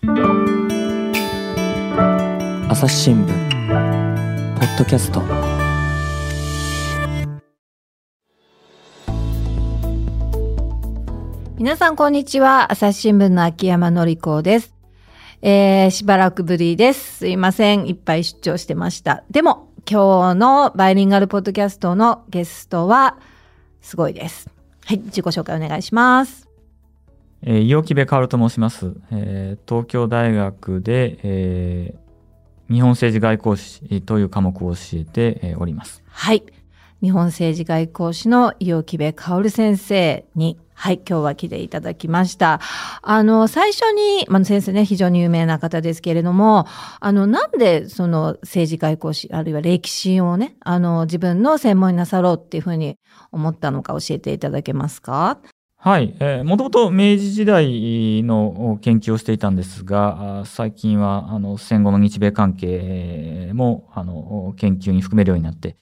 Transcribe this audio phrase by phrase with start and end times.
[0.00, 0.12] 朝
[2.86, 5.20] 日新聞ポッドキャスト。
[11.56, 12.70] 皆さんこんにちは。
[12.70, 14.72] 朝日新聞の秋山紀子です、
[15.42, 17.18] えー、しばらくぶりです。
[17.18, 17.88] すいません。
[17.88, 19.24] いっぱい出張してました。
[19.30, 23.18] でも今日のバイリンガルポッドキャストのゲストは
[23.80, 24.48] すごいです。
[24.84, 26.47] はい自己紹介お願いします。
[27.42, 32.08] えー、伊予木部薫と申します、えー東京大学で、えー
[32.70, 36.02] 日本政治外交史という科目を教えてえーおります。
[36.06, 36.44] はい
[37.00, 42.60] 日本政治外交史の伊予木部薫先生にはい、今日は来ていただきました。
[43.02, 46.66] あの、最初に、まあ、先生ね、非常に有名な方ですけれども、
[47.00, 52.96] あの、なんで、その、政治外交史、あるいは歴史をね、あの、自分の専門になさろうっていうふうに
[53.32, 55.38] 思ったのか教えていただけますか？
[55.80, 65.76] はい、えー、もともと明治時代の研究をしていたんですが、最近はあの戦後の日米関係もあの研究に含めるようになって、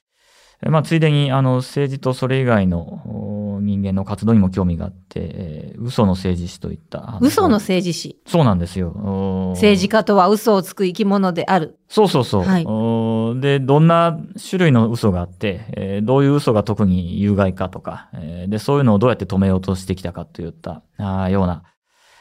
[0.61, 3.03] まあ、ついでにあの政治とそれ以外の
[3.67, 7.17] 人間の活動にも興味があって、えー嘘の政治史といった。
[7.17, 8.19] あ嘘の政治史。
[8.27, 8.93] そうなんですよ。
[9.55, 11.79] 政治家とは嘘をつく生き物である。
[11.89, 12.43] そうそうそう。
[12.43, 21.63] はいで、どんな種類の嘘があって、えーどういう嘘が特に有害かとか、えーで、そういうのをどうやって止めようとしてきたかといったあーような、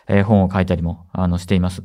[0.08, 1.84] えー本を書いたりもあのしています。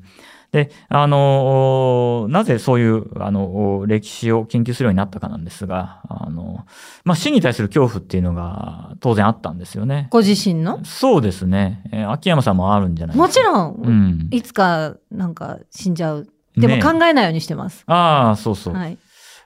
[0.53, 6.67] で、あのーなぜそういう、あの、歴史を研究するようになったかなんですが、あの、
[7.05, 10.09] まあ、死に対する恐怖っていうのが当然あったんですよね。
[10.11, 10.85] ご自身の？
[10.85, 11.85] そうですね。
[11.93, 13.27] えー秋山さんもあるんじゃないですか。
[13.27, 14.29] もちろん、うん。
[14.33, 16.27] いつか、なんか、死んじゃう。
[16.57, 17.85] でもね考えないようにしてます。
[17.87, 18.75] ああ、そうそう。
[18.75, 18.99] はい。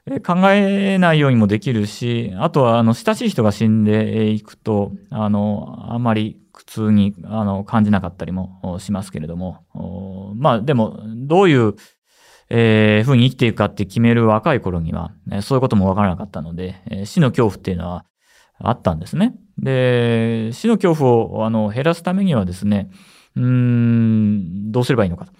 [0.06, 6.38] えー考えないようにもできるし、あとは、あの、親しい人が死んでいくと、あの、あんまり
[6.74, 11.74] 苦痛に、あの、感じなかったりもおしますけれども、おまあ、でも、どういう、
[12.50, 18.04] えーふうに生きていくかって決める若い頃には、えーそういうこともわからなかったので、えー死の恐怖っていうのは
[18.58, 19.34] あったんですね。
[19.58, 21.10] で、死の恐怖
[21.40, 22.90] を、あの、減らすためにはですね、
[23.36, 25.32] うーん、どうすればいいのかと。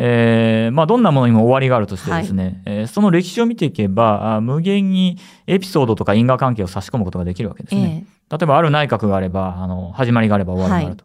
[0.00, 8.06] えーまあ、どんなものにも終わりがあるとしてですね、えーその歴史を見ていけば、あ無限にエピソードとか因果関係を差し込むことができるわけですえね。
[8.06, 11.04] え例えば、ある内閣があれば、あの、始まりがあれば終わりがあると。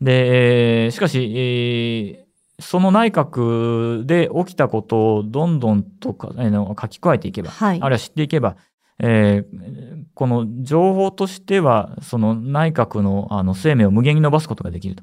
[0.00, 2.30] で、えーしかし、えー
[2.62, 8.56] その内閣で起きたことをどんどんとか、えーの書き加えていけば、はいあるいは知っていけば、
[8.98, 15.02] えーこの情報としては、その内閣のあの生命を無限に伸ばすことができると。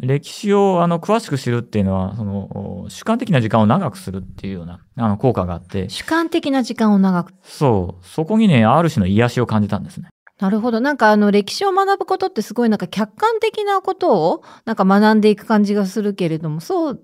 [0.00, 7.34] 歴史をあの詳しく知るっていうのは、そのお主観的な時間を長くするっていうようなあの効果があって、主観的な時間を長く。
[7.42, 10.08] そう、そこにね、ある種の癒しを感じたんですね。
[10.40, 10.80] なるほど。
[10.80, 17.00] なんかあの歴史を学ぶことってすごいなんか客観的なことをなんか学んでいく感じがするけれども、そう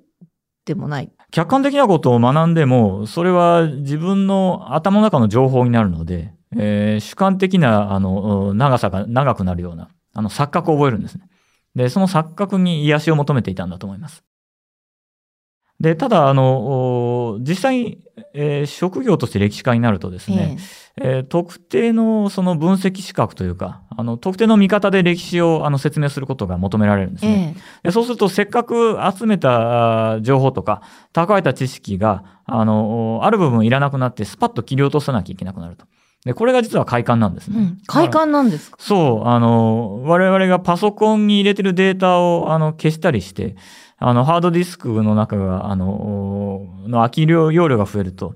[0.65, 1.13] でもない。
[1.31, 11.29] 客観的なことを学んでも、それは自分の頭の中の情報になるので、えー主観的な、あの、長さが長くなるような、あの、錯覚を覚えるんですね。
[11.75, 14.25] で、その錯覚に癒しを求めていたんだと思います。
[15.81, 17.99] で、ただ、あの、お実際に、
[18.33, 20.57] えー職業として歴史家になるとですね、
[21.03, 27.57] えー特定のその分析資格というか、あの、特定の見方で歴史をあの説明することが求められるんですええね。
[27.83, 30.81] でそうすると、せっかく集めた情報とか、
[31.13, 35.85] 蓄えた知識が、あの、ある部分いらなくなって、スパッと切り落とさなきゃいけなくなると。
[36.25, 37.59] で、これが実は快感なんですね。
[37.59, 37.79] うん。
[37.87, 38.77] 快感なんですか？
[38.81, 43.55] そう、あの、我々がパソコンに入れてるデータを、あの、消したりして、
[43.99, 48.35] あの、ハードディスクの中が、あの、の空き容量が増えると、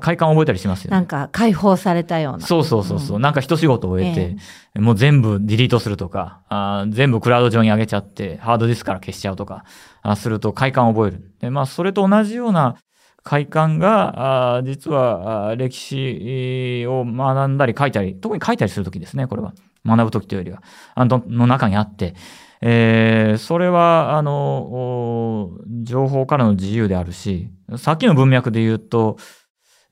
[0.00, 0.96] 快感を覚えたりしますよね。
[0.96, 2.40] なんか解放されたような。
[2.40, 4.36] そうそうそうそう、んなんか一仕事を終え
[4.74, 9.64] て、もう全部ディリートするとか、あー全部クラウド上に上げちゃって、ハードディスクから消しちゃうとか、
[10.02, 11.32] あすると快感を覚える。
[11.40, 12.76] で、まあ、それと同じような
[13.22, 19.54] 快感が、あー実はあー歴史を学んだり書いたり、特に書いたりするときですね、これは。
[19.86, 20.62] 学ぶときというよりは、
[20.96, 22.14] あのの中にあって、
[22.62, 29.16] えーそれは、あの、お情報からの自由であるし、さっきの文脈で言うと、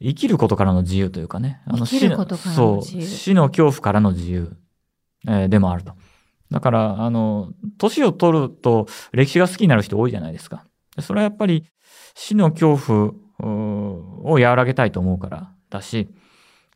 [0.03, 1.61] 生きることからの自由というかね。
[1.67, 2.83] あの生きることからのそう。
[3.03, 4.57] 死の恐怖からの自由、
[5.29, 5.93] えーでもあると。
[6.51, 10.67] だから、あの、年を取ると歴史が好きになる人多いじゃないですか。
[10.97, 11.65] でそれはやっぱり
[12.15, 16.09] 死の恐怖を和らげたいと思うからだし、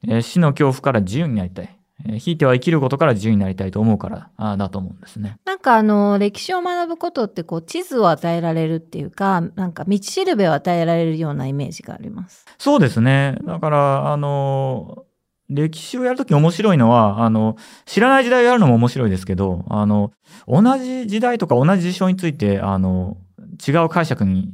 [0.07, 1.78] えー死の恐怖から自由になりたい。
[2.07, 5.37] えーひいては生きることから自由になりたいと思うからあーだと思うんですね。
[5.45, 12.45] なんかあの歴史を学ぶことってこう地図を与えられるっていうか、なんか道しるべを与えられるようなイメージがあります。
[12.59, 13.39] そうですね。
[13.45, 15.05] だから、あの、
[15.49, 17.57] 歴史をやるとき面白いのは、あの、
[17.87, 20.13] 知らない時代をやるのも面白いですけど、あの、
[20.47, 23.17] 同じ時代とか同じ事象について、あの、
[23.67, 24.53] 違う解釈に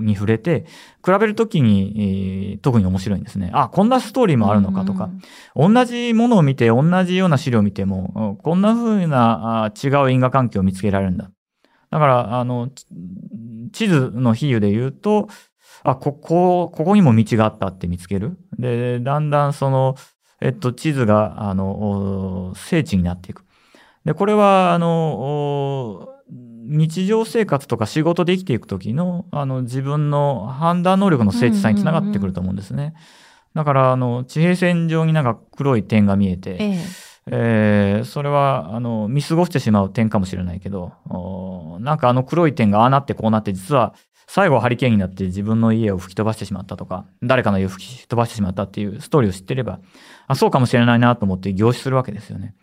[0.00, 0.64] に触れて、
[1.04, 3.50] 比べるときに、えー、特に面白いんですね。
[3.52, 5.10] あ、こんなストーリーもあるのかとか、
[5.54, 11.30] うん、同じものを見て、同じような資料を見ても、こんな風なあ違う因果関係を見つけられるんだ。
[11.90, 12.68] だから、あの、
[13.72, 15.28] 地図の比喩で言うと、
[15.84, 18.36] あ、ここ、ここにも道があったって見つける。
[18.58, 19.96] で、だんだんその、
[20.40, 23.44] えっと、地図が、あの、聖地になっていく。
[24.04, 26.08] で、これは、あの、
[26.68, 32.94] 日常生活とか仕事で生きていくときの、あの、自分の判断能力の精緻さにつながってくると思うんですね。
[33.54, 36.78] だから、あの、地平線上になんか黒い点が見えて、ええ
[37.30, 40.92] えー、それは、あの、見過ごしてしまう点かもしれないけど、
[41.80, 43.94] なんかあの黒い点がああなってこうなって、実は
[44.26, 49.80] 最後ハリケーンになって自分の家を吹き飛ばしてしまったとか、誰かの家を吹き飛ばしてしまったっていうストーリーを知ってれば、
[50.26, 52.54] あ、そうかもしれないなと思って凝視するわけですよね。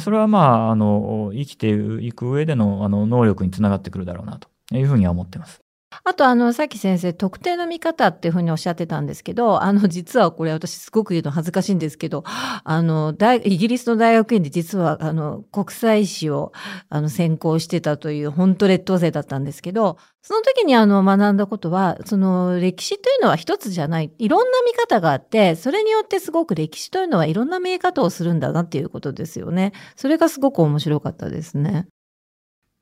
[0.00, 5.65] それはまあ、あの、生きていく上でのあの能力につながってくるだろうなというふうには思ってます。
[6.08, 12.22] あとあのさっき先生特定の見方っていうふうにおっしゃってたんですけどあの 実はこれ私すごく言うの恥ずかしいんですけど
[12.62, 16.52] あの大イギリスの大学院で実はあの国際史を
[16.90, 29.72] あの専攻してたという本当劣等生だったんですけどその時にあの学んだことはその歴史というのは一つじゃないいろんな見方があってそれによってすごく歴史というのはいろんな見え方をするんだなっていうことですよね。
[29.96, 31.88] それがすごく面白かったですね。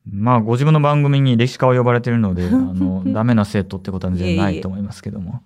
[0.06, 5.42] まあ、ご自分の番組に歴史家を呼ばれているので、 あの、ダメな生徒ってことは全然ないと思いますけども。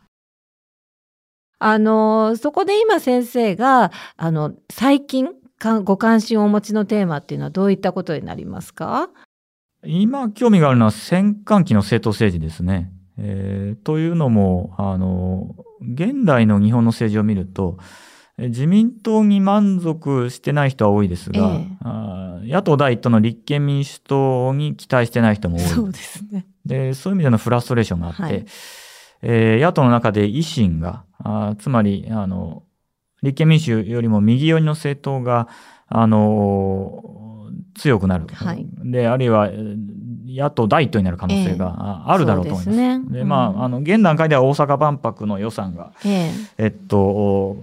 [1.61, 5.31] あの、そこで今先生が、あの、最近
[5.85, 9.11] ご関心をお持ちのテーマっていうのはどういったことになりますか？
[9.85, 12.93] 今興味があるのは戦艦期の政党政治ですね。
[13.17, 17.79] えー、というのも、あの、現代の日本の政治を見ると、
[18.39, 21.67] 自民党に満足してない人は多いですが、え
[22.45, 25.63] え、野党第一党の立憲民主党に期待してない人も多い。
[25.65, 26.47] そうですね。
[26.65, 28.47] で、そういう意味でのフラストレーションがあって、はい、
[29.23, 32.63] えー、野党の中で維新が、あつまり、あの、
[33.23, 35.49] 立憲民主よりも右寄りの政党が、
[35.89, 37.03] あの、
[37.75, 38.27] 強くなる。
[38.33, 39.51] はい、で、あるいは、
[40.27, 42.79] 野党第一党になる可能性があるだろうと思います。
[42.79, 47.57] えー、で、ね、まあ、あの、現段階では大阪万博の予算が、えー、えっと、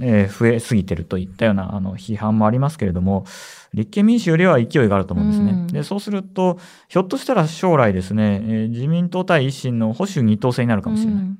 [0.00, 3.24] えー、増えすぎてるといったようなあの批判もありますけれども、
[3.72, 5.52] 立憲民主よりは勢いがあると思うんですね。
[5.52, 6.58] うん、でそうすると、
[6.88, 11.22] ひょっとしたら将来ですね、えー、自民党対維新の保守二党制になるかもしれない。
[11.22, 11.38] うん、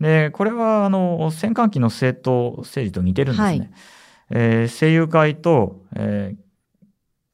[0.00, 3.46] で、これはあの戦艦期の政党政治と似てるんですね。
[3.46, 3.70] はい、
[4.30, 6.42] えー、政友会と、えー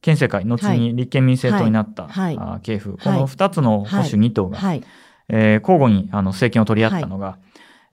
[0.01, 2.37] 県政会、後に立憲民政党になった、はい。
[2.37, 4.83] はい、系譜、この2つの保守2党が、はい、
[5.27, 7.37] えー、交互にあの政権を取り合ったのが、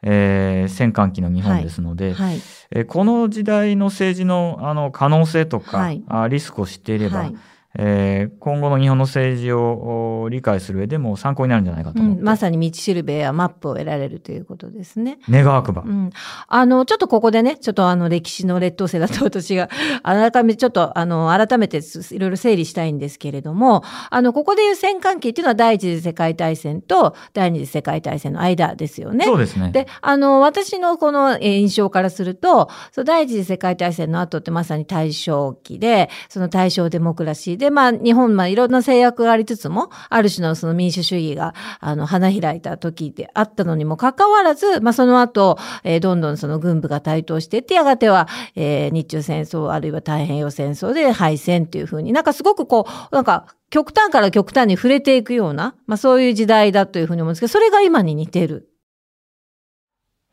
[0.09, 2.29] えー、戦艦期の日本ですので、はい。
[2.29, 7.33] はい、えー、この時代の政治のあの可能性とか、はい、あリスクを知っていれば、
[7.79, 15.19] えー、今後の日本の政治を理解する上でも参考になるんじゃないかと、うん、まさに道しるべやマップを得られるということですね。
[15.29, 15.83] 願わくば。
[15.83, 16.11] うん。
[16.49, 19.69] あの、ちょっとここでね、ちょっとあの歴史の劣等生だと私が、
[20.03, 29.25] 改めてちょっとあの、改めていろいろ整理したいんですけれども、あの、ここでいう戦艦期っていうのは第一次世界大戦と第二次世界大戦の間ですよね。
[29.25, 29.71] そうですね。
[29.73, 58.71] で、あの、私のこの印象からすると、そう第一次世界大戦の後ってまさに大正期で、その大正デモクラシーで、でまあ、日本、まあ、いろんな制約がありつつも、ある種のその民主主義が、あの、花開いた時であったのにもかかわらず、まあ、その後、えー、どんどんその軍部が台頭していって、やがては、えー、日中戦争、あるいは太平洋戦争で敗戦っていうふうになんかすごくこう、なんか、極端から極端に触れていくような、まあ、そういう時代だというふうに思うんですけど、それが今に似てる。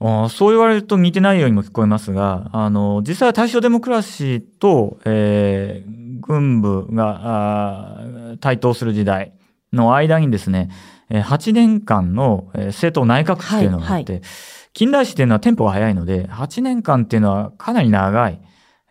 [0.06, 8.02] あそう言われると似てないようにも聞こえますが、あの、実際は大正デモクラシーと、えー、軍部が
[8.42, 9.34] 台頭する時代
[9.72, 10.70] の間にですね、
[11.10, 14.30] 8年間の政党内閣っていうのがあって、はいはい、
[14.74, 18.42] 近代史っていうのはテンポが速いので、8年間っていうのはかなり長い、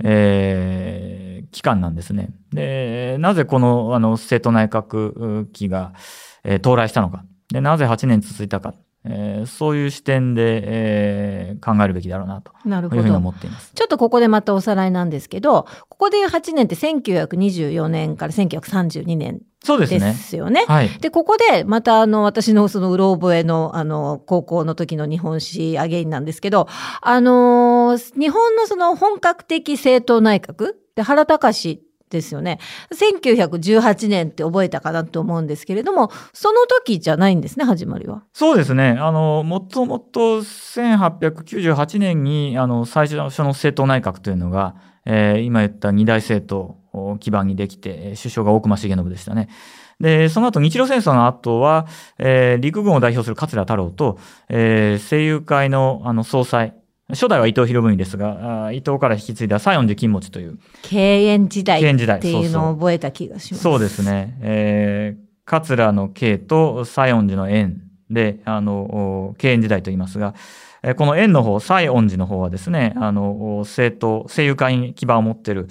[0.02, 2.30] えー、期間なんですね。
[2.52, 5.92] で、なぜこのあの政党内閣期が、
[6.44, 7.24] えー、到来したのか。
[7.48, 8.74] で、なぜ8年続いたか。
[9.04, 13.72] えー、そういう視点で、えー、考えるべきだろうなとなるほどいうふうに思っています。
[13.74, 20.00] ちょっとここでまたおさらいなんですけど、ここでいう8年って1924年から1932年そうですね。
[20.00, 20.64] ですよね。
[20.66, 20.88] はい。
[21.00, 26.66] で、ここで、また、あの、私のその、うろ覚えの、あの、高校の時の日本史アゲインなんですけど、
[27.00, 32.58] あのー、日本のその本格的政党内閣で原隆ですよね。
[32.94, 38.22] 1918年って覚えたかなと思うんですけれども、その時じゃないんですね、始まりは。
[38.32, 38.96] そうですね。
[39.00, 49.48] あの、もともと1898年に、あの、最初の政党内閣というのが、えー、今言った二大政党を基盤にできて、首相が大隈重信でしたね。
[50.00, 51.86] で、その後、日露戦争の後は、
[52.18, 56.74] えー、陸軍を代表する桂太郎と、えー、声優会のあの総裁、
[57.12, 60.58] 初代は伊藤博文ですが、あ伊藤から引き継いだ西園寺金持ちという。
[60.82, 63.62] 敬遠時代敬遠時代っていうのを覚えた気がします。
[63.62, 64.38] そうですね。
[64.40, 70.34] えー、桂の敬と西園寺の縁で、あの、敬遠時代と言いますが、
[70.82, 75.68] えこの縁の方、西園寺の方はですね、あの、政党、政友会に基盤を持っている、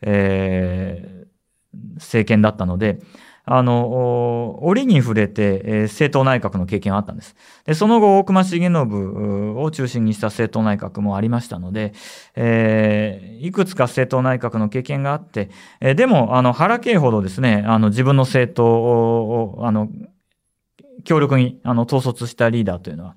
[0.00, 3.00] えー、政権だったので、
[3.46, 7.36] あの、折に触れて、えー、政党内閣の経験があったんです。
[7.66, 11.92] で、その後、大隈重信を中心にした政党内閣もありましたので、
[12.36, 19.88] えー、いくつか政党内閣の経験があって、えー、でも、あの、原敬ほどですね、あの、自分の政党を、あの、
[21.04, 23.16] 強力に、あの、統率したリーダーというのは、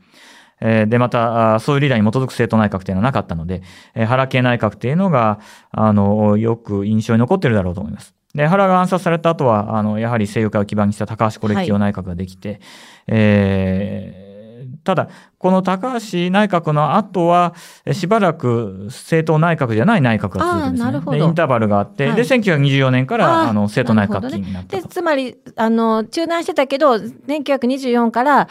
[0.59, 3.61] えー、で、また、そういうリーダーに基づく政党内閣というのはなかったので、
[3.95, 5.39] えー、原系内閣というのが、
[5.71, 8.16] あの、よく印象に残っているだろうと思います。
[8.37, 12.59] で、原が暗殺された後は、あの、やはり西洋会を基盤にした高橋コレッキオ内閣ができて、はい、
[13.07, 14.27] えー
[14.83, 17.53] ただ、この高橋内閣の後は、
[17.91, 21.17] しばらく政党内閣じゃない内閣が続くんですね。
[21.17, 28.47] でインターバルがあって、はい、で、1924年からあの政党内閣期になった、ね、で、つまり、あの、中断してたけど、1924から、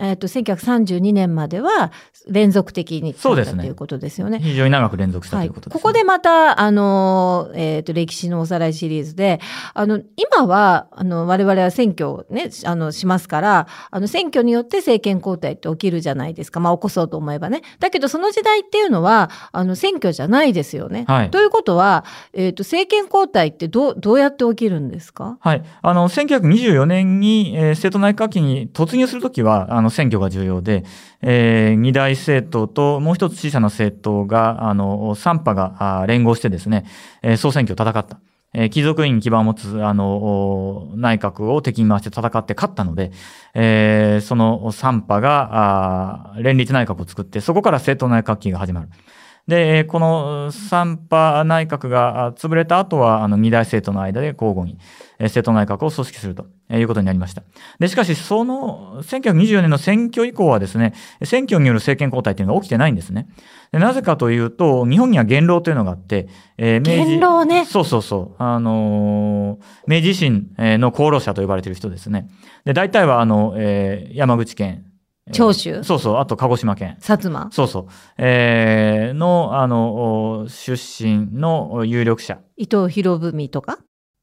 [0.00, 1.92] えっ、ー、と、1932年までは
[2.28, 3.64] 連続的にそうですね。
[3.64, 4.38] ということですよね。
[4.38, 5.74] 非常に長く連続したということです、ね。
[5.74, 9.40] はい、ここでまた、あの、えっ、ー、と、歴史のおさらいシリーズで、
[9.74, 16.60] あの、今は、あの、我々は選挙をね、あの、しますから、あの、選挙によって政権交代って起きるじゃないですか？
[16.60, 17.62] まあ、起こそうと思えばね。
[17.80, 21.04] だけど、その時代っていうのは、あの、選挙じゃないですよね。
[21.08, 21.30] はい。
[21.30, 25.38] ということは、えっ、ー、と、政権交代ってどう、どうやって起きるんですか？
[25.40, 25.62] はい。
[25.82, 30.84] あの、1924年に、えー、政党内閣期に突入するときは、あの、選挙が重要で、
[31.22, 36.84] えー、二大政党ともう一つ小さな政党が、あの、三派が連合してですね、
[37.22, 38.18] えー、総選挙を戦った。
[38.54, 43.12] えー、貴族院基盤を持つ、あの、内閣を敵に回して戦って勝ったので、
[43.54, 48.88] えー、その三派が、あ連立内閣を作って、そこから政党内閣期が始まる。
[49.48, 54.78] で、この三派内閣が潰れた後は、あの、二大政党の間で交互に、
[55.18, 57.42] 政党内閣を組織するということになりました。
[57.78, 60.92] で、しかし、その、1924年の選挙以降はですね、
[61.24, 63.26] 選挙による政権交代というのが起きてないんですね。
[63.72, 66.28] でなぜかというと、日本には元老というのがあって、
[66.58, 67.12] えー、明治。
[67.16, 67.64] 元老ね。
[67.64, 68.42] そうそうそう。
[68.42, 72.28] あのー、明治維新の功労者と呼ばれている人ですね。
[72.66, 74.84] で、大体は、あの、えー、山口県、
[75.32, 75.82] 長州？
[75.84, 76.16] そうそう。
[76.18, 76.96] あと、鹿児島県。
[77.00, 77.48] 薩摩？
[77.50, 77.86] そうそう。
[78.18, 82.38] えー、の、あの、出身の有力者。
[82.56, 83.78] 伊藤博文とか？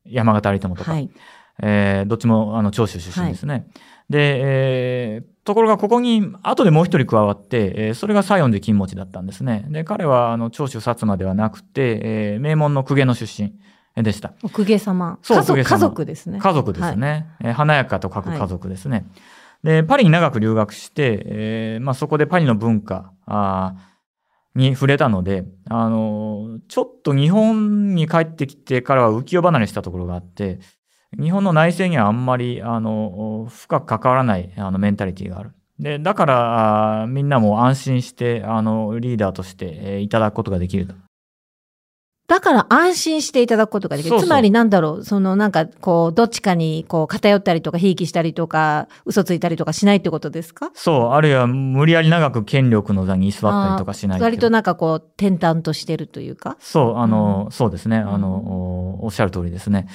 [0.06, 0.92] 山形有友とか。
[0.92, 1.10] はい。
[1.62, 3.54] えー、どっちも、あの、長州出身ですね。
[3.54, 3.66] はい、
[4.10, 9.66] で、えー、ところがここに、後でもう一人加わって、えー、それが西園寺金持ちだったんですね。
[9.70, 13.54] で、彼は、あの、長州薩摩ではなくて、えー、名門の公家の出身。
[13.96, 14.34] でした。
[14.52, 15.20] 公家様。
[15.22, 16.40] そう、家族家族ですね。
[16.40, 17.08] 家族ですね。
[17.08, 18.98] はい、えー、華やかと書く家族ですね。
[18.98, 19.06] はい
[19.66, 23.74] で、パリに長く留学して、えー、まあ、そこでパリの文化あ
[24.54, 30.60] に触れたので、あの、ちょっと日本に帰ってきてからは浮世離れしたところがあって、
[31.20, 35.52] 日本の内政にはあんまり、あの、深く関わらないあのメンタリティがある。
[35.80, 40.94] で、だから、みんなも安心して、あの、リーダーとして、えー、いただくことができると。
[42.28, 44.20] だから安心していただくことができる。
[44.20, 50.72] つまりなんだろう、そのなんかこう、どっちかにこう偏ったりとか、ひいきしたりとか、嘘ついたりとかしないってことですか？
[50.74, 56.58] そう、あるいは無理やり長く権力の座に居座ったりとかしない割となんかこう、転々としてるというか？
[56.60, 57.98] そう、あの、うん、そうですね。
[57.98, 59.88] あの、うん、おっしゃる通りですね。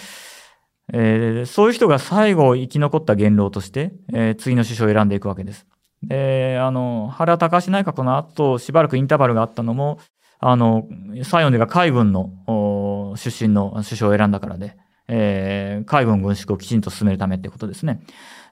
[0.92, 5.66] えー、そういう人が最後生き残った元老として、えー、次の首相を選んでいくわけです。
[6.02, 9.98] で、あの、原隆内閣の後、しばらくインターバルがあったのも、
[10.40, 14.76] あの、西園寺が海軍の出身の首相を選んだからで、
[15.08, 18.00] えー、海軍軍縮をきちんと進めるためってことですね。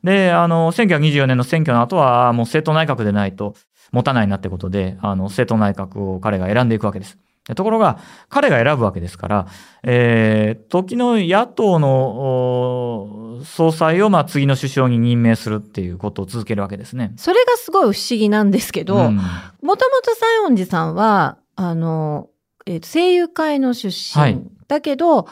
[0.05, 3.55] で、あの、1924年の選挙の後は、もう政党内閣でないと
[3.93, 7.19] 持たないなってことで、あの、政党内閣を彼が選んでいくわけです。
[7.55, 9.47] ところが、彼が選ぶわけですから、
[9.83, 17.13] えー、時の野党の総裁を、まあ、次の首相に任命するっていうことを続けるわけですね。
[17.17, 19.79] それがすごい不思議なんですけど、もともと
[20.15, 22.29] 西園寺さんは、あの、
[22.67, 24.21] えー、声優会の出身。
[24.21, 25.27] はい、だけど、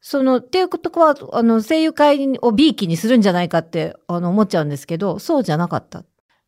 [0.00, 6.04] その、っていうことは、あの、声優会を B 期にするんじゃないかって、あの、思っちゃうんですけど、そうじゃなかった。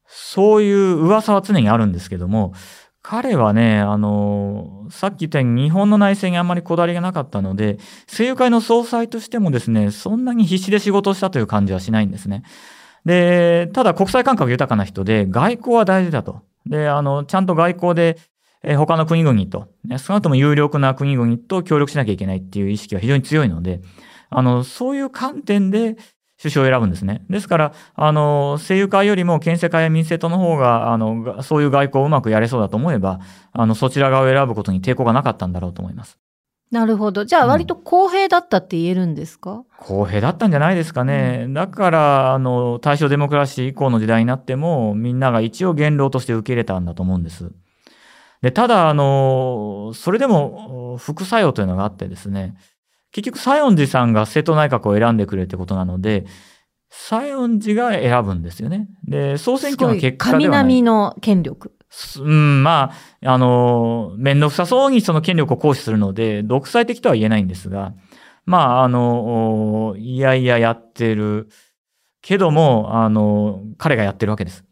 [0.06, 2.52] そういう噂は常にあるんですけども、
[3.02, 12.45] 彼はね、あの、さっき言ったように日本の内政にあんまりこだわりがなかったので、声優会の総裁としてもですね、そんなに必死で仕事をしたという感じはしないんですね。
[13.04, 16.42] で、ただ国際感覚豊かな人で、外交は大事だと。
[16.66, 18.18] で、あの、ちゃんと外交で
[18.66, 23.80] えー、他の国々と、少なくとも有力な国々と協力しなきゃいけないっていう意識が非常に強いので、
[24.28, 25.96] あの、そういう観点で、
[26.38, 27.25] 首相を選ぶんですね。
[27.30, 33.20] ですから、あの、政友会よりも県政会や民政党の方が、あの、そういう外交をうまくやれそうだと思えば、
[33.52, 36.18] あの、そちら側を選ぶことに抵抗がなかったんだろうと思います。
[36.70, 37.25] なるほど。
[37.25, 41.46] じゃあ割と公平だったって言えるんですか、公平だったんじゃないですかね。
[41.49, 47.52] だから、あの、大正デモクラシー以降の時代になっても、みんなが一応言論として受け入れたんだと思うんです。
[48.42, 52.56] で、ただ、あの、それでも副作用というのがあってですね、
[53.12, 56.26] 結局、西園寺さんが政党内閣を選んでくれってことなので、
[56.90, 58.88] 西園寺が選ぶんですよね。
[59.04, 60.48] で、総選挙の結果ではない。
[60.48, 61.72] 神並みの権力。
[62.18, 67.94] うん、まあ、あの、面倒くさそうにその権力を行使するので、独裁的とは言えないんですが、
[68.44, 71.48] まあ、あの、いやいややってる
[72.22, 74.64] けども、あの、彼がやってるわけです。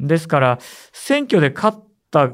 [0.00, 0.58] ですから、
[0.92, 1.78] 選挙で勝っ
[2.10, 2.30] た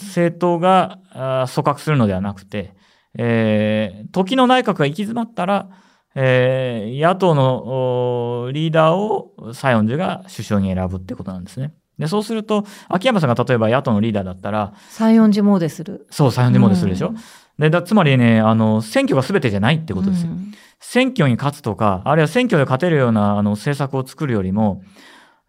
[0.00, 2.74] 政党があ組閣するのではなくて、
[3.16, 5.68] えー、時の内閣が行き詰まったら、
[6.14, 11.74] えー、野党のリーダーを西園寺が首相に選ぶってことなんですね。
[11.98, 16.06] で、そうすると、秋山さんが例えば野党のリーダーだったら、西園寺詣でする。
[16.10, 17.08] そう、西園寺詣するでしょ？
[17.08, 17.16] うん、
[17.58, 20.30] でだつまりね、あの、選挙が全てじゃないってことですよ。
[20.30, 24.82] うん、選挙に勝つとか、あるいは選挙で勝てるようなあの政策を作るよりも、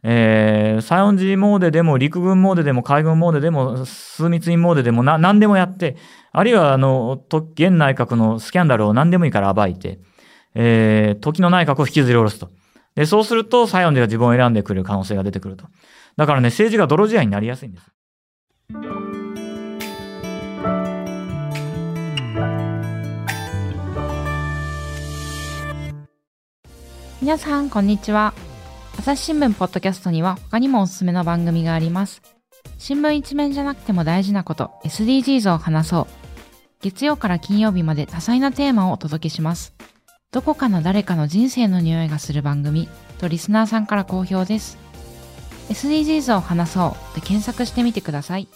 [0.01, 5.97] えー、西園寺詣でも陸軍詣でも海軍詣でも枢密院詣でもな何でもやって、
[6.31, 9.99] あるいはあの、現内閣のスキャンダルを何でもいいから暴いて、
[10.55, 12.49] えー、時の内閣を引きずり下ろすと。
[12.95, 15.65] で、そうすると西園寺が自分を選んでくる可能性が出てくると。
[16.15, 17.85] だからね、政治が泥仕合になりやすいんです。
[27.21, 28.33] 皆さん、こんにちは。
[28.99, 32.21] 朝日新聞ポッドキャストには他にもおすすめの番組があります。
[32.77, 36.07] 新聞一面じゃなくても大事なこと、SDGs を話そう。
[36.81, 39.73] 月曜から金曜日まで多彩なテーマをお届けします。
[40.31, 42.89] どこかの誰かの人生の匂いがする番組
[43.19, 44.77] とリスナーさんから好評です。
[45.69, 48.49] SDGs を話そうで検索してみてください。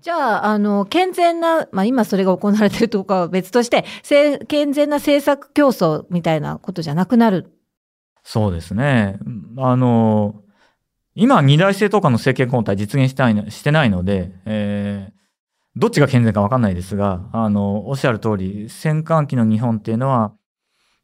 [0.00, 3.84] じゃあ、あの、健全な、まあ今それが行われているとかは別として、
[4.46, 7.52] 健全な政策競争みたいなことじゃなくなる。
[8.30, 9.18] そうですね。
[9.58, 10.44] あの、
[11.16, 15.12] 今、二大政党間の政権交代実現したいしてないので、えー、
[15.74, 20.32] どっちが健全かわかんないですが、あの、おっしゃる通り、戦艦期の日本っていうのは、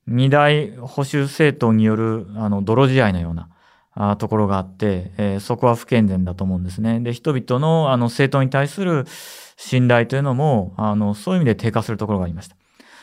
[0.07, 3.49] 二大保守政党による、あの、泥仕合のような、
[3.91, 7.01] あところがあって、えー、そこは不健全だと思うんですね。
[7.01, 9.05] で、人々のあの政党に対する
[9.57, 12.55] 信頼というのも、あの、そういう意味で低下するところがありました。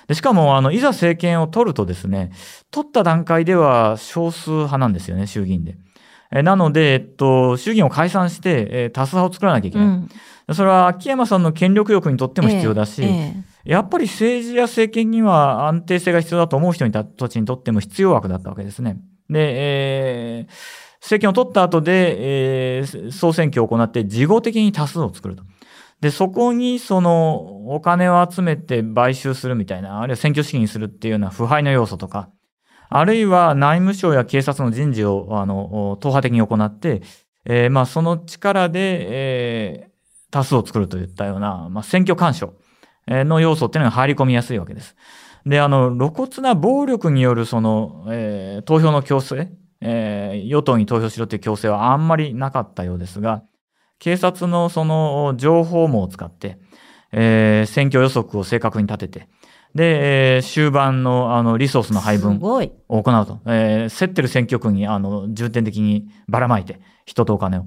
[0.08, 2.32] でしかも、あの、いざ政権を取るとですね、
[2.72, 5.78] 取った段階では少数派なんですよね、衆議院で。
[6.36, 9.88] えなので、えっと、衆議院を解散して、え多数派を作らなきゃいけない。
[9.88, 10.10] うん、
[10.56, 13.10] それは秋山さんの権力欲にとっても必要だし、ええ
[13.66, 18.98] え、やっぱり政治や政権には安定性が必要だと思う人にたちにとっても必要枠だったわけですね。
[19.30, 19.40] で、
[20.40, 20.52] えー、
[21.02, 25.44] 政権を取った後で、えー、総選挙を行って事後的に多数を作ると。
[26.04, 32.30] で、そこにそのお金を集めて買収するみたいな、あるいは選挙資金にするっていうような腐敗の要素とか、
[32.90, 37.04] あるいは内務省や警察の人事をあの党派的に行って、
[37.46, 39.92] えー、まあその力で、えー、
[40.30, 42.54] 多数を作るといったような、まあ、選挙干渉
[43.08, 44.98] の要素っていうのが入り込みやすいわけです。
[45.46, 53.44] で、あの、露骨な暴力によるその、えー、投票の強制、えー、与党に投票しろという強制はあんまりなかったようですが、
[54.04, 56.58] 警察のその情報網を使って、
[57.14, 59.28] えー、選挙予測を正確に立てて、
[59.74, 62.60] で、えー、終盤のあのリソースの配分を
[63.02, 63.40] 行うと。
[63.46, 67.66] えー、競ってる選挙区にあの重点的にばらまいて、人とお金を。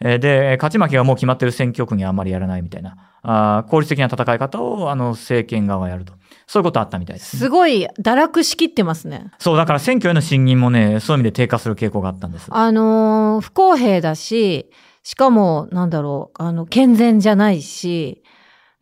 [0.00, 6.12] えー、で、勝ち負けがもう決まってる選挙区にあんまりやらないみたいな、あ効率的な戦い方をあの政権側がやると。
[6.46, 9.30] そういうことあったみたいです、ね、すごい堕落しきってますね。
[9.38, 12.48] そう、だから選挙への信任もね、そういう意味で低下する傾向があったんです。
[12.50, 14.70] あのー、不公平だし、
[15.02, 18.22] しかも、なんだろう、あの、健全じゃないし、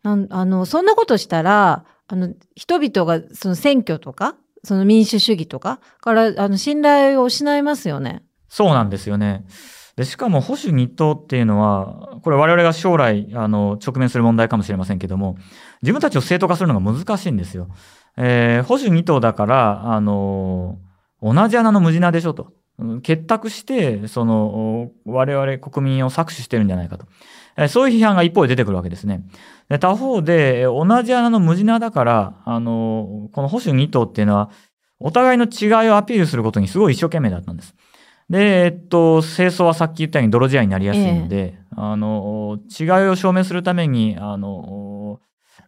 [0.03, 8.23] なんあの、そんなことしたら、あの、人々がその選挙とか、その民主主義とかから、あの、信頼を失いますよね。
[8.49, 9.45] そうなんですよね。
[9.95, 15.37] で、しかも保守二党っていうのは、これ我々が将来、あの、直面する問題かもしれませんけども、
[15.81, 17.67] 自分たちを正当化するのが難しいんですよ。
[18.15, 20.77] えー、保守二党だから、あの、
[21.21, 22.53] 同じ穴の無地なでしょと。
[23.01, 27.05] 結託して、その、我々国民を搾取してるんじゃないかと。
[27.69, 29.23] そういう批判が一方で出てくるわけですね。
[29.67, 34.51] で他方で、同じ穴の無地なだから、あの、この保守二党っていうのは、
[34.99, 37.75] お互いの違いをアピールすることにすごい一生懸命だったんです。
[38.29, 45.19] で、えっと、清掃はさっき言ったように泥仕合になりやすいので、ええ、あの、違いを証明するために、あの、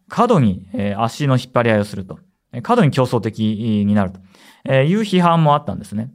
[0.09, 0.67] 過度に、
[0.97, 2.19] 足の引っ張り合いをすると。
[2.63, 3.39] 過度に競争的
[3.85, 4.19] になると
[4.65, 6.09] えーいう批判もあったんですね。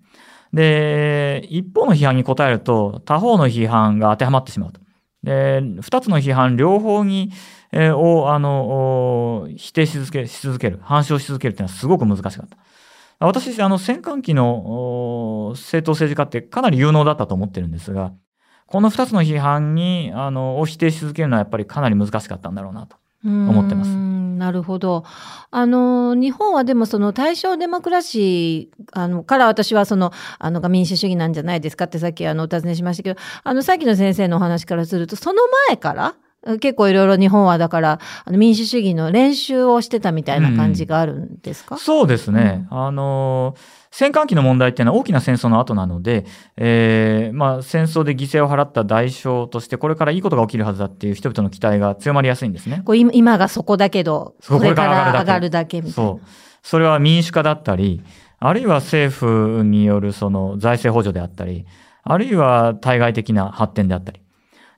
[0.55, 4.81] で、一方の批判に答えると、他方の批判が当てはまってしまうと。
[5.25, 7.33] で、二つの批判両方に、
[7.73, 12.57] えーを、あの、否定し続けし続ける、反証し続けるっていうのはすごく難しかった。
[13.19, 18.13] 私、あの、戦艦機の政党政治家ってかなり有能だったと思ってるんですが、
[18.67, 22.97] この二つの批判に、あの、を否定し続けるのはやっぱりかなり難しかったんだろうなと。
[23.25, 25.05] 思ってますんなるほど。
[25.51, 36.15] あの、日本はでもその大正デモクラシーあのから私はその、あのが民主主義なんじゃないですかってさっきあのお尋ねしましたけど、あのさっきの先生のお話からすると、その前から
[36.61, 42.67] 結構いろいろ日本はだから、あの民主主義の練習をしてたみたいな感じがあるんですか、そうですね。
[42.71, 43.55] あの、
[43.97, 46.27] 戦艦機の問題っていうのは大きな戦争の後なので、
[46.57, 52.83] えーまあ、戦争で犠牲を払った代償として、これからいいことが起きるはずだっていう人々の期待が強まりやすいんですね。
[52.85, 56.11] こう今今がそこだけど、これから上ががるだけみたいな。
[56.11, 56.27] そう。
[56.65, 58.03] それは民主化だったり、
[58.41, 61.65] あるいは政府によるその財政補助であったり、
[62.03, 64.21] あるいは対外的な発展であったり。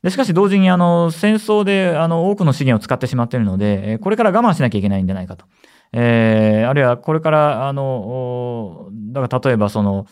[0.03, 5.47] でしかし同時にあの戦争であの多くの資源を使ってしまっているので、えーこれから我慢しなきゃいけないんじゃないかと。
[5.99, 10.07] えーあるいはこれから、あの、だから例えばその、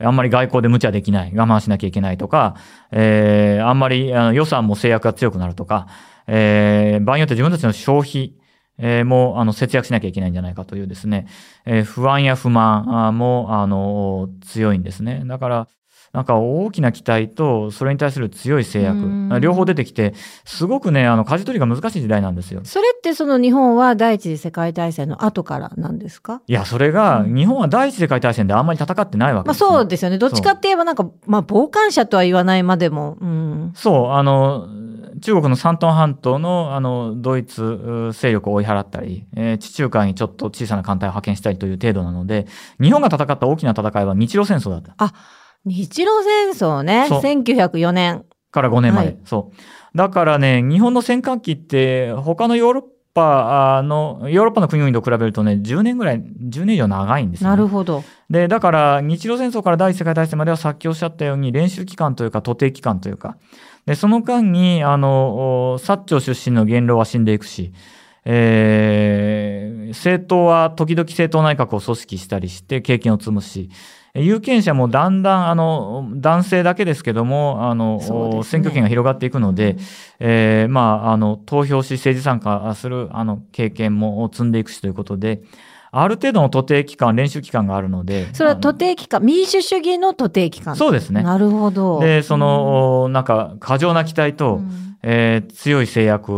[0.00, 2.56] あんまり外交で無茶できない、我慢しなきゃいけないとか、
[2.92, 5.86] えーあんまりあの予算も制約が強くなるとか、
[6.26, 8.34] えー場合によって自分たちの消費、
[8.78, 11.26] えーもあの節約しなきゃいけないんじゃないかというですね、
[11.66, 15.22] えー不安や不満もあの強いんですね。
[15.24, 15.68] だから、
[16.12, 22.60] なんか大きな期待とそれに対する強い制うん約、両方出てきて、すごくね、あの舵取りが難しい時代なんですよ。
[22.64, 26.40] それってその日本は第一次世界大戦の後からなんですか？
[26.46, 30.18] いや、それが、うん日本は第一次世界大戦であんまり戦ってないわけまあですよ、そうですよね。
[30.18, 33.72] どっちかって言えばなんか、まあ傍観者とは言わないまでも、うん。
[33.74, 34.66] そう、あの、
[35.20, 42.46] 中国の山東半島のあのドイツう勢力を追い払ったり、えー地中海にちょっと小さな艦隊を派遣したりという程度なので、
[42.80, 44.94] 日本が戦った大きな戦いは日露戦争だった。
[45.68, 47.06] 日露戦争ね。
[47.08, 48.24] そう1904年。
[48.50, 49.06] から5年まで。
[49.08, 49.96] はいそう。
[49.96, 57.56] だからね、日本の戦艦機って、他のヨーロッパの、ヨーロッパの国々と比べるとね、10年ぐらい、10年以上長いんですよ、ね。
[57.56, 58.04] なるほど。
[58.30, 63.36] で、だから、日露戦争から第一次世界大戦まではさっきおっしゃったように、練習期間というか、徒弟期間というか、
[63.86, 67.72] で、その間に、あの、お薩長出身の元老は死んでいくし、
[68.24, 73.70] えー政党は時々政党内閣を組織したりして経験を積むし、
[74.14, 78.42] 有権者もだんだん、あの、男性だけですけども、あの、ね。
[78.42, 79.76] 選挙権が広がっていくので、
[80.18, 85.42] えーまあ、あの、投票し政治参加する、あの、経験も積んでいくしということで、
[85.90, 88.32] ある程度の徒弟期間、練習期間があるので。
[88.34, 90.72] それは徒あ弟期間、民主主義の徒弟期間。
[90.72, 91.22] のそうですね。
[91.22, 92.00] なるほど。
[92.00, 96.30] で、その、なんか、過剰な期待と、うんえー強い制約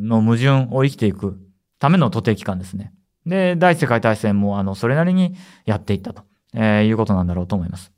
[0.00, 1.38] の矛盾を生きていく
[1.78, 2.92] ための徒弟期間ですね。
[3.24, 5.34] で、第一次世界大戦も、あの、それなりに
[5.64, 6.22] やっていったと、
[6.54, 7.92] えーいうことなんだろうと思います。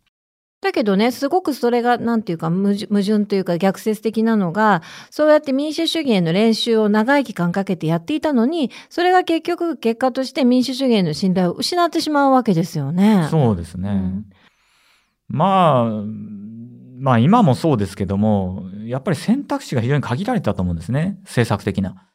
[0.65, 13.29] だけどね、すごくそれが、なんていうか、矛盾矛盾というか逆説的なのが、そうやって民主主義への練習を長い期間かけてやっていたのに、それが結局、結果として民主主義への信頼を失ってしまうわけですよね。
[13.31, 13.91] そうですね。
[13.91, 14.27] うん
[15.29, 16.05] まあ、
[16.99, 21.19] まあ今もそうですけども、やっぱり選択肢が非常に限られたと思うんですね。
[21.25, 22.09] 政策的な。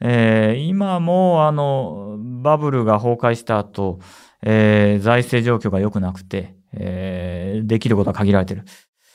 [0.00, 4.00] えー今もあの、バブルが崩壊した後、
[4.42, 8.64] えー財政状況が良くなくて、えーできることは限られてる。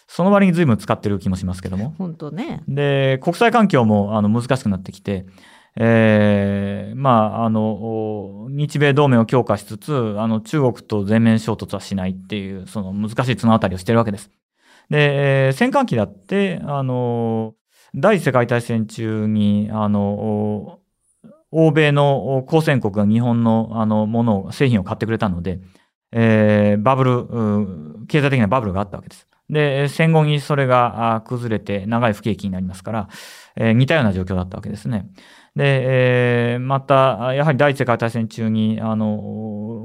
[0.07, 1.95] その割に随分使ってる気もしますけども。
[1.97, 2.63] 本当ね。
[2.67, 5.25] で、国際環境もあの難しくなってきて、
[5.77, 14.29] えーまあ、あの、お日米同盟を強化しつつ、あの、中国と全面衝突はしないっていう、その難しい綱渡りをしてるわけです。
[14.89, 17.53] で、えー戦艦機だって、あの、
[17.95, 20.79] 第一次世界大戦中に、あの、お
[21.51, 25.59] 欧米のお交戦国が日本のあのものを、製品を買ってくれたので、
[26.11, 29.27] えーバブル、経済的なバブルがあったわけです。
[29.49, 33.09] で、戦後にそれが崩れて長い不景気になりますから、
[33.55, 35.07] えー似たような状況だったわけですね。
[35.55, 39.19] で、えーまた、やはり第一次世界大戦中に、あの、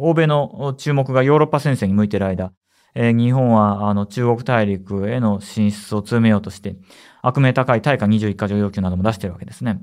[0.02, 2.52] 欧米の注目がヨーロッパ戦線に向いている間、
[2.94, 6.76] えー日本はあの中国大陸への進出を強めようとして、
[7.22, 9.80] 悪名高い対価21か条要求なども出しているわけですね。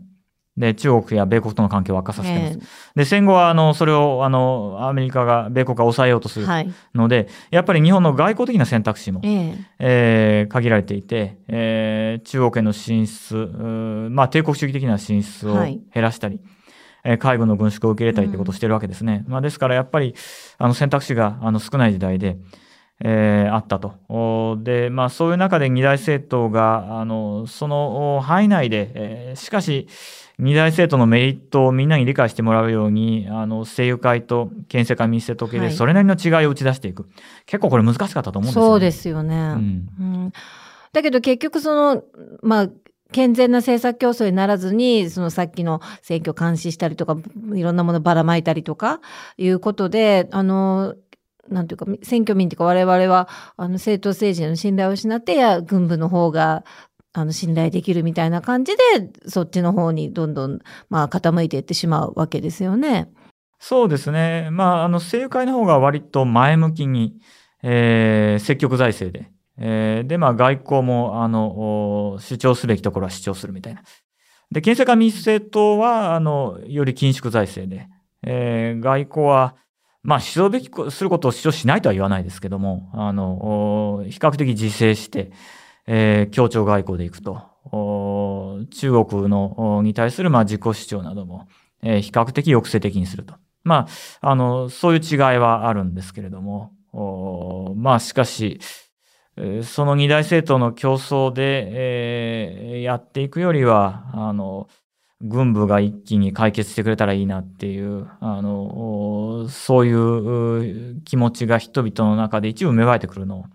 [0.56, 2.58] で、中国や米国との関係を悪化させています。
[2.96, 6.74] えで、戦後は、あの、それを、あの、アメリカが、米国が抑えようとするえはい。
[6.94, 16.40] ので、やっぱり日本の外交的な選択肢も、えええー限られていて、えー中国への進出、うーまあ、帝国主義的な進出をはい減らしたり、
[17.04, 19.26] えー海軍の軍縮を受け入れたりということをしているわけですね。
[19.28, 20.14] まあ、ですから、やっぱり、
[20.60, 22.38] あの、選択肢が、あの、少ない時代で、
[23.04, 23.96] えーあったと。
[24.08, 29.88] おで、まあそういう中で二大政党が、あの、そのお範囲内で、えーしかし、
[30.40, 37.08] 二大政党のメリットをみんなに理解してもらうように、あの、政友会と県政会民主党系ではいそれなりの違いを打ち出していく。
[37.46, 38.68] 結構これ難しかったと思うんですよ、ね。
[38.70, 39.36] そうですよね。
[39.36, 39.88] うん。
[40.00, 40.34] うん
[40.94, 42.04] だけど結局その、
[42.44, 42.70] まあ、
[43.12, 47.18] 健全な政策競争にならずに、そのさっきの選挙監視したりとか、
[47.54, 49.02] いろんなものばらまいたりとか、
[49.38, 50.96] いうことで、あの、
[51.50, 56.64] なんていうか、選挙民っていうか我々は、あの、政党政治への信頼を失って、いや、軍部の方が、
[57.14, 58.82] あの、信頼できるみたいな感じで、
[59.28, 63.12] そっちの方にどんどん、まあ、傾いていってしまうわけですよね。
[63.60, 64.50] そうですね。
[64.52, 67.16] まあ、あの、政友会の方が割と前向きに、
[67.62, 73.84] えー積極財政で、えーで、まあ、外交も、あの、主張すべきところは主張するみたいな。
[74.52, 77.88] で、県政会民主政党は、あの、より緊縮財政で、
[78.24, 79.56] えー外交は、
[80.02, 85.32] まあ、主張べきすることを主張しないとは言わないですけども、あの、比較的自制して、
[85.88, 87.42] えー協調外交でいくと、
[88.72, 91.48] 中国の、に対する、まあ、自己主張なども、
[91.82, 93.36] えー比較的抑制的にすると。
[93.64, 93.88] ま
[94.22, 96.72] あ、あの、そういう違いはあるんですけれども、
[97.76, 98.60] まあ、しかし、
[99.64, 104.68] その二大政党の競争で、えーやっていくよりは、あの、
[105.22, 113.46] 軍部が一気に解決してくれたらいいなっていう、あの、そういう気持ちが人々の中で一部芽生えてくるのを、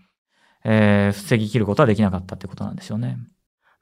[0.65, 3.19] えー防ぎ切ることはできなかったってことなんでしょうね。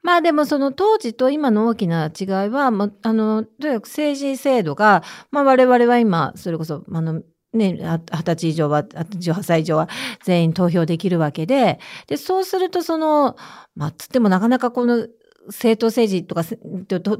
[0.03, 7.21] まあでもその当時と今の大きな違いは、もうあの、とにかく政治制度が、まあ我々は今、それこそ、あの、
[7.53, 9.89] ね、二十歳以上は、18歳以上は
[10.23, 13.35] 全員投票できるわけで、で、そうするとその、
[13.75, 15.07] まあつってもなかなかこの
[15.47, 16.43] 政党政治とか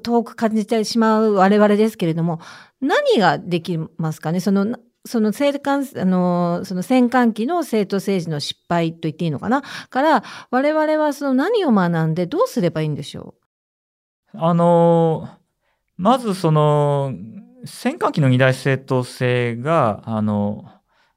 [0.04, 2.40] 遠く感じてしまう我々ですけれども、
[2.82, 4.40] 何ができますかね？
[4.40, 9.64] その、その政官、あの、その戦艦機の政党政治の失敗と言っていいのかな？
[9.90, 13.34] から、我々はその何を学んでどうすればいいんでしょ
[14.34, 14.38] う？
[14.38, 15.30] あの、
[15.96, 17.14] まずその、
[17.66, 20.66] 戦艦機の二大政党制が、あの、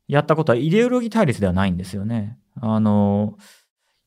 [0.09, 2.39] やったことはイデオロギー対立ではないんですよね。
[2.61, 3.37] あの、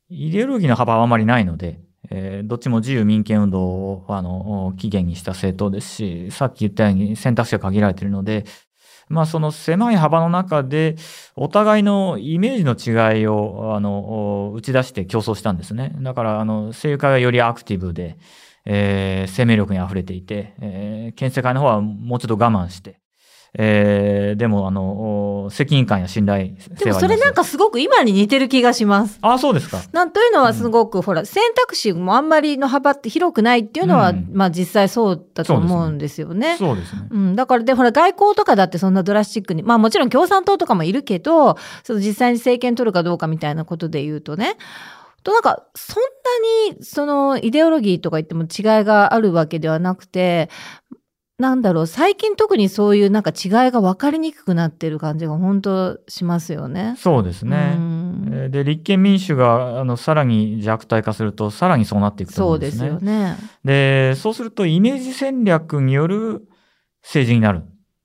[0.10, 8.46] イデオロギーの幅はあまりないので、えーどっちも自由民権運動を、あの、起源にした政党ですし、さっき言ったように選択肢が限られているので、
[9.10, 10.96] まあその狭い幅の中で、
[11.36, 12.76] お互いのイメージの
[13.16, 15.96] 違いを、あの、打ち出して競争したんですね。
[16.02, 18.18] だから、あの、声優会がよりアクティブで、
[18.66, 23.00] えー生命力に溢れていて、えー県政会の方はもうちょっと我慢して、
[23.56, 29.20] えーでも、あの、お責任感や信頼でもそれなんかすごく今に似てる気がします。
[29.22, 29.80] あ、そうですか。
[29.92, 36.58] なんというのはすごく、ほら、選択肢もあんまりの幅って広くないっていうのは、うんまあ実際そうだと思うんですよね。
[36.58, 37.08] そうですね。
[37.12, 44.58] うん、だからで、ほら、外交とかだってそんなドラスチックに、まあもちろん共産党とかもいるけど、その実際に政権取るかどうかみたいなことで言うとね、
[45.24, 46.04] となんか、そん
[46.68, 50.50] なに、その、イデオロギーとか言っても違いがあるわけではなくて、
[51.40, 56.96] なんだろう、最近特にそういうなんか違いが分かりにくくなってる感じが本当しますよね。
[56.98, 57.78] そうですね。
[58.50, 63.20] で、立憲民主が、あの、さらに弱体化すると、さらにそうなっていくとそうです思うんですね。
[63.22, 63.38] よね。
[63.64, 66.48] で、そうすると、イメージ戦略による
[67.02, 67.64] 政治になる。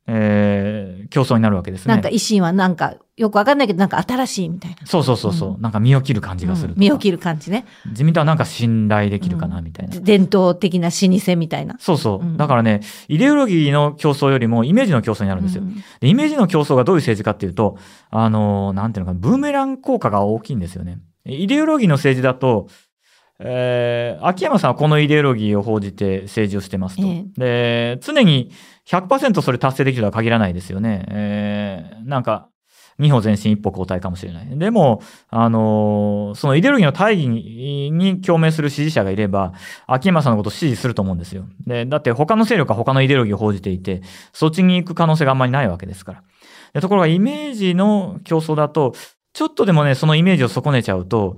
[0.09, 1.95] えー競争になるわけですね。
[1.95, 4.87] なんか維新はなんか、よくわかんないけど、なんか新しいみたいな。
[4.87, 7.65] そうそうそうそう、うなんか身を切る感じがするうん身を切る感じね。
[7.87, 9.99] 自民党はなんか信頼できるかな、みたいな。
[10.01, 11.77] 伝統的な老舗みたいな。
[11.79, 15.65] そうそう、うんだからね、イデオロギーの競争よりもイメージの競争になるんですよ。
[16.03, 17.79] イメージの競争がどういう政治かっていうと、
[18.11, 20.99] あのーなんていうのかな、ブーメラン効果が大きいんですよね。
[21.25, 22.69] イデオロギーの政治だと、
[23.41, 27.03] えー秋山さんはこのイデオロギーを報じて政治をしてますと。
[27.41, 28.51] えで、常に
[28.87, 31.05] 100%それ達成できるとは限らないですよね。
[31.09, 32.49] えーなんか、
[32.99, 34.59] 二歩前進一歩後退かもしれない。
[34.59, 39.53] でも、あのーそのイデオロギーの大義にに共鳴する支持者がいれば、
[39.87, 41.45] 秋山さんのことを支持すると思うんですよ。
[41.65, 46.23] で、だって他の勢力は他のイデオロギーを報じていて、そっちに行く可能性があんまりないわけですから。
[46.75, 48.95] でところがイメージの競争だと、
[49.33, 51.37] ちょっとでもね、そのイメージを損ねちゃうと、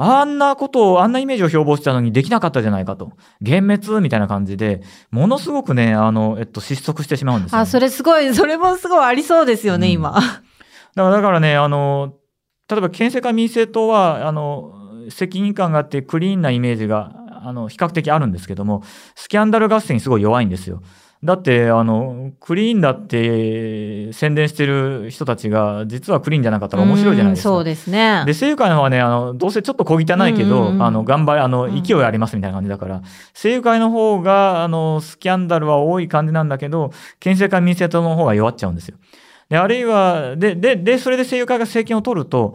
[0.00, 3.12] あんなことを、あんなイメージを標榜してたのにできなかったじゃないかと。
[3.40, 7.62] 幻滅みたいな感じで、ものすごくね、あの、えっと、失速してしまうんですよ、ね。
[7.62, 10.12] あ、それすごい、それもすごいありそうですよね、うん今。
[10.12, 10.30] だか
[10.94, 12.14] ら、だからね、あの、
[12.70, 14.72] 例えば、県政会民政党は、あの、
[15.10, 18.82] 責任感があってクリーンなイメージが、あの、比較的あるんですけども、
[19.16, 20.82] スキャンダル合戦にすごい弱いんですよ。
[21.24, 27.50] だって、あの、クリーンだって宣伝してる人たちが、実はクリーンじゃなかったら面白いじゃないですか。
[27.50, 28.22] うんそうですね。
[28.24, 33.02] で、政友会の方はね、あの、どうせちょっと小汚いけど、うんあの、頑張り、あの、うん勢いありますみたいな感じだから、
[33.34, 38.96] 政友会の方が、あの、スキャンダルは多い感じなんだけど、県政会民政党の方が弱っちゃうんですよ。
[39.48, 42.54] で、あるいは、で、で、で、それで政友会が政権を取ると、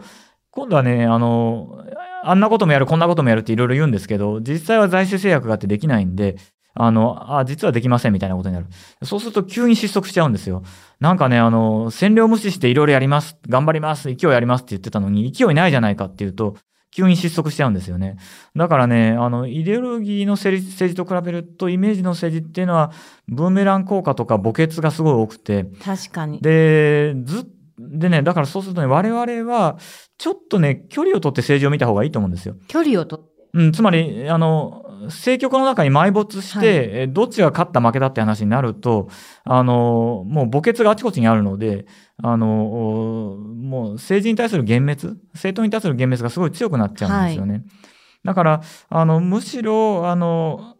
[0.50, 1.84] 今度はね、あの、
[2.22, 6.36] あんなこともやる、こんなこともやるっていろいろ言うんですけど、実際は財政制約があってできないんで、
[6.74, 8.66] あの、あ、実はできませんみたいなことになる。
[9.02, 10.62] そうすると急に失速しちゃうんですよ。
[11.00, 16.56] なんかね、あの、占領無視していろいろやります、頑張ります、勢いありますって言ってたのに、勢いないじゃないかっていうと、
[16.90, 18.16] 急に失速しちゃうんですよね。
[18.54, 22.92] だからね、あの、イデオロギーの政治と比べると、イメージの政治っていうのは、
[23.26, 25.64] ブーメラン効果とか墓穴がすごい多くて。
[25.84, 26.40] 確かに。
[26.40, 27.44] で、ずっ
[27.78, 29.78] でね、だからそうするとね、我々は、
[30.18, 32.54] ちょっとね、距離を取って政治を見た方がいいと思うんですよ。
[32.68, 33.34] 距離を取って。
[33.54, 39.08] うん、つまり、あの、政局の中に埋没して、はい、どっちが勝った負けだって話になると、
[39.44, 41.86] あの、もう墓穴があちこちにあるので、
[42.22, 47.52] あの、もう政治に対する幻滅、政党に対する幻滅がすごい強くなっちゃうんですよね。
[47.54, 47.64] はい、
[48.24, 50.74] だから、あの、むしろ、あの、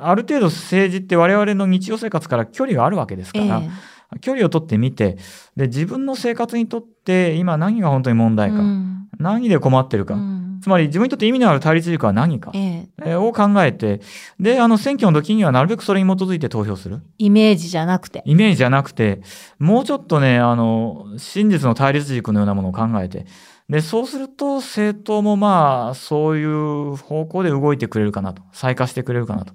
[0.00, 5.18] ある程度政治って我々の日常生活から距離があるわけですから、えー、距離を取ってみて、
[5.56, 14.00] で、自分の生活にとって今何が本当に問題か、うん、何で困ってるか、うんつまり自分にとって意味のある対立軸は何か、ええを考えて、
[14.38, 17.02] で、あの選挙の時にはなるべくそれに基づいて投票する。
[17.18, 18.22] イメージじゃなくて。
[18.24, 19.22] イメージじゃなくて、
[19.58, 23.26] もうちょっとね、あの、真実の対立軸のようなものを考えて、
[23.68, 28.42] で、そうすると政党もまあ、そういう方向で動いてくれるかなと。
[28.52, 29.54] 再化してくれるかなと。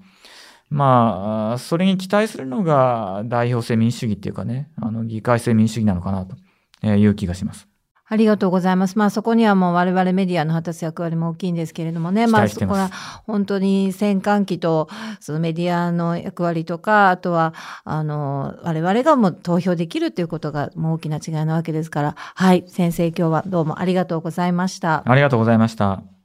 [0.70, 6.36] まあ、それに期待するのが代表制民主主義っていうかね、あの、議会制民主主義なのかなと
[6.86, 7.70] いう気がします。
[8.10, 8.98] ありがとうございます。
[8.98, 12.26] まあそこにはもう我々メディアの果たす役割も大きいんですけれどもね。
[12.28, 12.90] まあそこは
[13.26, 14.88] 本当に戦艦機と
[15.20, 22.16] そのメディアの役割とか、あとはあの我々がもう投票できるということがもう大きな違いなわけですから。
[22.18, 22.64] はい。
[22.68, 25.04] 先生今日はどうもありがとうございました。
[25.06, 26.17] ありがとうございました。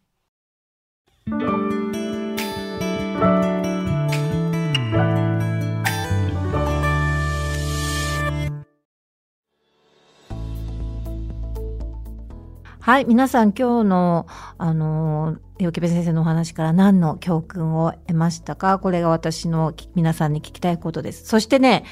[12.93, 14.27] はい、皆さん今日の、
[14.59, 18.79] あの、よけべ先生のお話から何の教訓を得ましたか？
[18.79, 21.25] これが私の皆さんに聞きたいことです。
[21.25, 21.87] そしてね、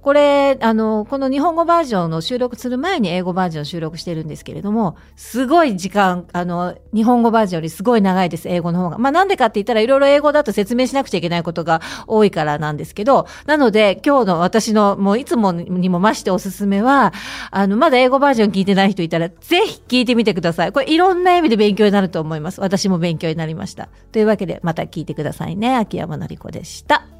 [0.00, 8.98] これ、あの、この日本語バージョンの収録する前に英語バージョン収録してるんですけれども、すごい時間、あの、日本語バージョンよりすごい長いです、英語の方が。
[8.98, 17.12] まあなんでかって言ったらいろいろ英語だと説明しなくちゃいけないことが多いからなんですけど、なので今日の私のもういつもにも増しておすすめは、
[17.50, 20.72] あの、まだ英語バージョン聞いてない人いたら、ぜひ聞いてみてください。
[20.72, 22.60] これいろんな意味で勉強になると思います。
[22.60, 23.88] 私も勉強になりました。
[24.12, 25.76] というわけで、また聞いてくださいね。
[25.76, 27.17] 秋山のり子でした。